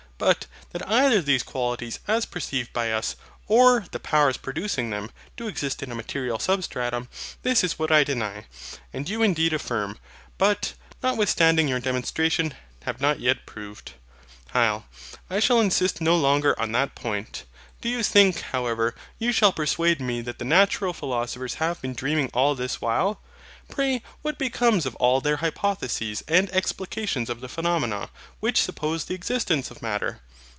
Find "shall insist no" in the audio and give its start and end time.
15.39-16.15